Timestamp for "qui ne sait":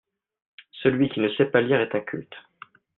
1.09-1.45